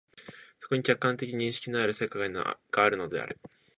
[0.57, 3.37] そこに客観的認識の世界があるのである。